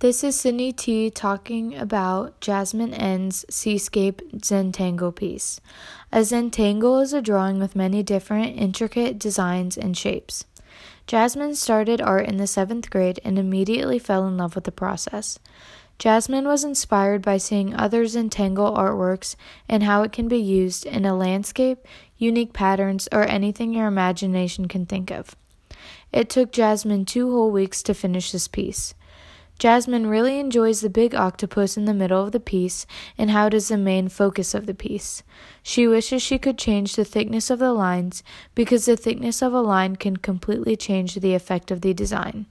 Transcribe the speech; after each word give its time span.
This 0.00 0.22
is 0.22 0.38
Sydney 0.38 0.70
T 0.70 1.10
talking 1.10 1.74
about 1.74 2.40
Jasmine 2.40 2.94
N's 2.94 3.44
Seascape 3.50 4.22
Zentangle 4.36 5.12
piece. 5.12 5.60
A 6.12 6.18
Zentangle 6.18 7.02
is 7.02 7.12
a 7.12 7.20
drawing 7.20 7.58
with 7.58 7.74
many 7.74 8.04
different 8.04 8.56
intricate 8.56 9.18
designs 9.18 9.76
and 9.76 9.96
shapes. 9.96 10.44
Jasmine 11.08 11.56
started 11.56 12.00
art 12.00 12.28
in 12.28 12.36
the 12.36 12.46
seventh 12.46 12.90
grade 12.90 13.18
and 13.24 13.40
immediately 13.40 13.98
fell 13.98 14.24
in 14.28 14.36
love 14.36 14.54
with 14.54 14.62
the 14.62 14.70
process. 14.70 15.40
Jasmine 15.98 16.46
was 16.46 16.62
inspired 16.62 17.20
by 17.20 17.36
seeing 17.36 17.74
other 17.74 18.04
Zentangle 18.04 18.78
artworks 18.78 19.34
and 19.68 19.82
how 19.82 20.04
it 20.04 20.12
can 20.12 20.28
be 20.28 20.38
used 20.38 20.86
in 20.86 21.06
a 21.06 21.16
landscape, 21.16 21.84
unique 22.16 22.52
patterns, 22.52 23.08
or 23.10 23.26
anything 23.26 23.72
your 23.72 23.88
imagination 23.88 24.68
can 24.68 24.86
think 24.86 25.10
of. 25.10 25.34
It 26.12 26.30
took 26.30 26.52
Jasmine 26.52 27.04
two 27.04 27.32
whole 27.32 27.50
weeks 27.50 27.82
to 27.82 27.94
finish 27.94 28.30
this 28.30 28.46
piece. 28.46 28.94
Jasmine 29.58 30.06
really 30.06 30.38
enjoys 30.38 30.80
the 30.80 30.88
big 30.88 31.16
octopus 31.16 31.76
in 31.76 31.84
the 31.84 31.92
middle 31.92 32.22
of 32.22 32.30
the 32.30 32.38
piece 32.38 32.86
and 33.16 33.30
how 33.30 33.48
it 33.48 33.54
is 33.54 33.68
the 33.68 33.76
main 33.76 34.08
focus 34.08 34.54
of 34.54 34.66
the 34.66 34.74
piece. 34.74 35.24
She 35.64 35.88
wishes 35.88 36.22
she 36.22 36.38
could 36.38 36.56
change 36.56 36.94
the 36.94 37.04
thickness 37.04 37.50
of 37.50 37.58
the 37.58 37.72
lines 37.72 38.22
because 38.54 38.84
the 38.84 38.96
thickness 38.96 39.42
of 39.42 39.52
a 39.52 39.60
line 39.60 39.96
can 39.96 40.16
completely 40.16 40.76
change 40.76 41.16
the 41.16 41.34
effect 41.34 41.72
of 41.72 41.80
the 41.80 41.92
design. 41.92 42.46